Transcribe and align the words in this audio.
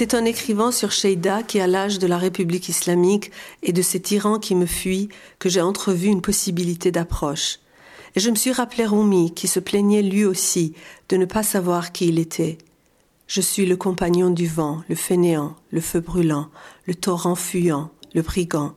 C'est 0.00 0.14
en 0.14 0.24
écrivant 0.24 0.72
sur 0.72 0.92
Sheida, 0.92 1.42
qui 1.42 1.60
a 1.60 1.66
l'âge 1.66 1.98
de 1.98 2.06
la 2.06 2.16
République 2.16 2.70
islamique 2.70 3.32
et 3.62 3.74
de 3.74 3.82
ces 3.82 4.00
tyrans 4.00 4.38
qui 4.38 4.54
me 4.54 4.64
fuient, 4.64 5.10
que 5.38 5.50
j'ai 5.50 5.60
entrevu 5.60 6.06
une 6.06 6.22
possibilité 6.22 6.90
d'approche. 6.90 7.58
Et 8.16 8.20
je 8.20 8.30
me 8.30 8.34
suis 8.34 8.50
rappelé 8.50 8.86
Rumi, 8.86 9.34
qui 9.34 9.46
se 9.46 9.60
plaignait 9.60 10.00
lui 10.00 10.24
aussi 10.24 10.74
de 11.10 11.18
ne 11.18 11.26
pas 11.26 11.42
savoir 11.42 11.92
qui 11.92 12.08
il 12.08 12.18
était. 12.18 12.56
Je 13.26 13.42
suis 13.42 13.66
le 13.66 13.76
compagnon 13.76 14.30
du 14.30 14.46
vent, 14.46 14.82
le 14.88 14.94
fainéant, 14.94 15.54
le 15.70 15.82
feu 15.82 16.00
brûlant, 16.00 16.48
le 16.86 16.94
torrent 16.94 17.34
fuyant, 17.34 17.90
le 18.14 18.22
brigand. 18.22 18.72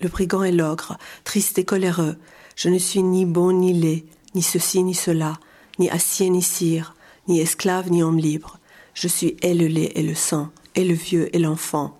Le 0.00 0.08
brigand 0.08 0.44
est 0.44 0.52
l'ogre, 0.52 0.96
triste 1.24 1.58
et 1.58 1.64
coléreux. 1.64 2.16
Je 2.54 2.68
ne 2.68 2.78
suis 2.78 3.02
ni 3.02 3.26
bon 3.26 3.50
ni 3.50 3.72
laid, 3.72 4.04
ni 4.34 4.42
ceci 4.42 4.82
ni 4.82 4.94
cela, 4.94 5.38
ni 5.78 5.88
acier 5.90 6.30
ni 6.30 6.42
cire, 6.42 6.94
ni 7.28 7.40
esclave 7.40 7.90
ni 7.90 8.02
homme 8.02 8.18
libre. 8.18 8.58
Je 8.94 9.08
suis 9.08 9.36
et 9.42 9.54
le 9.54 9.66
lait 9.66 9.92
et 9.94 10.02
le 10.02 10.14
sang, 10.14 10.50
et 10.74 10.84
le 10.84 10.94
vieux 10.94 11.34
et 11.34 11.38
l'enfant. 11.38 11.98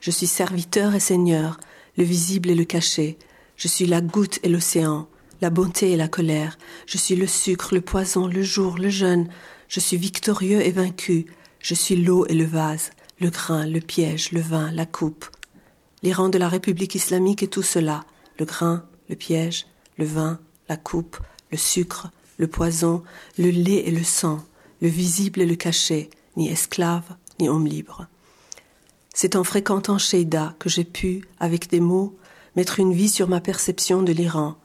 Je 0.00 0.10
suis 0.10 0.26
serviteur 0.26 0.94
et 0.94 1.00
seigneur, 1.00 1.58
le 1.96 2.04
visible 2.04 2.50
et 2.50 2.54
le 2.54 2.64
caché. 2.64 3.18
Je 3.56 3.68
suis 3.68 3.86
la 3.86 4.00
goutte 4.00 4.38
et 4.42 4.48
l'océan, 4.48 5.08
la 5.40 5.50
bonté 5.50 5.92
et 5.92 5.96
la 5.96 6.08
colère. 6.08 6.56
Je 6.86 6.96
suis 6.96 7.16
le 7.16 7.26
sucre, 7.26 7.74
le 7.74 7.80
poison, 7.80 8.26
le 8.26 8.42
jour, 8.42 8.78
le 8.78 8.88
jeûne. 8.88 9.28
Je 9.68 9.80
suis 9.80 9.96
victorieux 9.96 10.60
et 10.60 10.70
vaincu. 10.70 11.26
Je 11.60 11.74
suis 11.74 11.96
l'eau 11.96 12.24
et 12.26 12.34
le 12.34 12.44
vase, 12.44 12.90
le 13.20 13.30
grain, 13.30 13.66
le 13.66 13.80
piège, 13.80 14.30
le 14.32 14.40
vin, 14.40 14.70
la 14.72 14.86
coupe. 14.86 15.26
L'Iran 16.02 16.28
de 16.28 16.38
la 16.38 16.48
République 16.48 16.94
islamique 16.94 17.42
est 17.42 17.52
tout 17.52 17.62
cela. 17.62 18.04
Le 18.38 18.44
grain, 18.44 18.84
le 19.08 19.16
piège, 19.16 19.66
le 19.96 20.04
vin, 20.04 20.38
la 20.68 20.76
coupe, 20.76 21.18
le 21.50 21.58
sucre, 21.58 22.10
le 22.38 22.46
poison, 22.46 23.02
le 23.38 23.50
lait 23.50 23.86
et 23.86 23.90
le 23.90 24.04
sang, 24.04 24.44
le 24.80 24.88
visible 24.88 25.40
et 25.40 25.46
le 25.46 25.56
caché, 25.56 26.10
ni 26.36 26.48
esclave, 26.48 27.16
ni 27.40 27.48
homme 27.48 27.66
libre. 27.66 28.06
C'est 29.14 29.36
en 29.36 29.44
fréquentant 29.44 29.98
Sheida 29.98 30.54
que 30.58 30.68
j'ai 30.68 30.84
pu, 30.84 31.24
avec 31.40 31.68
des 31.68 31.80
mots, 31.80 32.16
mettre 32.54 32.78
une 32.78 32.92
vie 32.92 33.08
sur 33.08 33.28
ma 33.28 33.40
perception 33.40 34.02
de 34.02 34.12
l'Iran. 34.12 34.56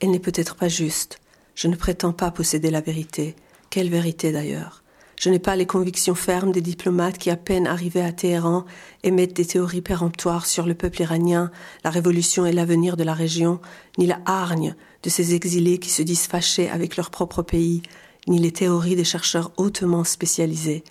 Elle 0.00 0.10
n'est 0.12 0.20
peut-être 0.20 0.54
pas 0.54 0.68
juste. 0.68 1.18
Je 1.54 1.68
ne 1.68 1.76
prétends 1.76 2.12
pas 2.12 2.30
posséder 2.30 2.70
la 2.70 2.80
vérité. 2.80 3.34
Quelle 3.70 3.90
vérité 3.90 4.30
d'ailleurs? 4.30 4.84
Je 5.26 5.30
n'ai 5.32 5.40
pas 5.40 5.56
les 5.56 5.66
convictions 5.66 6.14
fermes 6.14 6.52
des 6.52 6.60
diplomates 6.60 7.18
qui, 7.18 7.30
à 7.30 7.36
peine 7.36 7.66
arrivés 7.66 8.04
à 8.04 8.12
Téhéran, 8.12 8.64
émettent 9.02 9.34
des 9.34 9.44
théories 9.44 9.80
péremptoires 9.80 10.46
sur 10.46 10.66
le 10.66 10.74
peuple 10.76 11.02
iranien, 11.02 11.50
la 11.82 11.90
révolution 11.90 12.46
et 12.46 12.52
l'avenir 12.52 12.96
de 12.96 13.02
la 13.02 13.12
région, 13.12 13.60
ni 13.98 14.06
la 14.06 14.20
hargne 14.24 14.76
de 15.02 15.10
ces 15.10 15.34
exilés 15.34 15.78
qui 15.78 15.90
se 15.90 16.02
disent 16.02 16.28
fâchés 16.28 16.70
avec 16.70 16.96
leur 16.96 17.10
propre 17.10 17.42
pays, 17.42 17.82
ni 18.28 18.38
les 18.38 18.52
théories 18.52 18.94
des 18.94 19.02
chercheurs 19.02 19.50
hautement 19.56 20.04
spécialisés. 20.04 20.84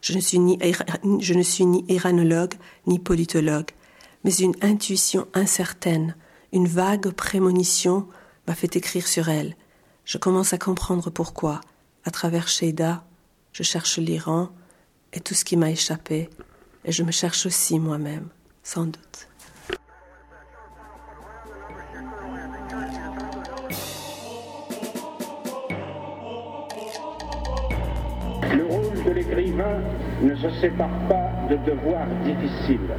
Je 0.00 0.14
ne 0.14 0.20
suis 0.20 0.40
ni, 0.40 0.58
je 1.20 1.34
ne 1.34 1.42
suis 1.44 1.64
ni 1.64 1.84
iranologue 1.86 2.54
ni 2.88 2.98
politologue, 2.98 3.70
mais 4.24 4.34
une 4.34 4.56
intuition 4.62 5.28
incertaine, 5.32 6.16
une 6.52 6.66
vague 6.66 7.12
prémonition 7.12 8.08
m'a 8.48 8.56
fait 8.56 8.74
écrire 8.74 9.06
sur 9.06 9.28
elle. 9.28 9.54
Je 10.04 10.18
commence 10.18 10.52
à 10.52 10.58
comprendre 10.58 11.08
pourquoi. 11.08 11.60
À 12.04 12.10
travers 12.10 12.48
Sheida, 12.48 13.04
je 13.56 13.62
cherche 13.62 13.96
l'Iran 13.96 14.50
et 15.14 15.20
tout 15.20 15.32
ce 15.32 15.42
qui 15.42 15.56
m'a 15.56 15.70
échappé, 15.70 16.28
et 16.84 16.92
je 16.92 17.02
me 17.02 17.10
cherche 17.10 17.46
aussi 17.46 17.78
moi-même, 17.78 18.28
sans 18.62 18.84
doute. 18.84 19.28
l'écrivain 29.14 29.80
ne 30.20 30.34
se 30.36 30.50
sépare 30.60 31.08
pas 31.08 31.30
de 31.48 31.56
devoirs 31.64 32.08
difficiles. 32.24 32.90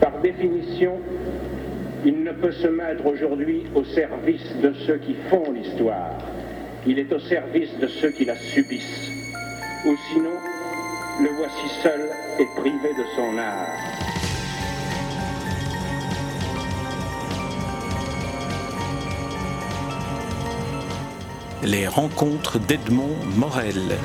Par 0.00 0.18
définition, 0.22 0.98
il 2.06 2.22
ne 2.22 2.32
peut 2.32 2.52
se 2.52 2.68
mettre 2.68 3.04
aujourd'hui 3.04 3.64
au 3.74 3.84
service 3.84 4.56
de 4.62 4.72
ceux 4.86 4.96
qui 4.96 5.14
font 5.28 5.52
l'histoire. 5.52 6.16
Il 6.86 6.98
est 6.98 7.12
au 7.12 7.18
service 7.18 7.76
de 7.78 7.86
ceux 7.88 8.10
qui 8.12 8.24
la 8.24 8.36
subissent. 8.36 9.27
Ou 9.84 9.96
sinon, 10.12 10.34
le 11.20 11.28
voici 11.36 11.68
seul 11.82 12.10
et 12.40 12.46
privé 12.56 12.94
de 12.94 13.04
son 13.14 13.38
art. 13.38 13.68
Les 21.62 21.86
rencontres 21.86 22.58
d'Edmond 22.58 23.16
Morel. 23.36 23.98